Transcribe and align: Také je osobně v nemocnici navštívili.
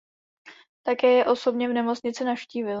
Také 0.83 1.07
je 1.11 1.25
osobně 1.25 1.69
v 1.69 1.73
nemocnici 1.73 2.23
navštívili. 2.23 2.69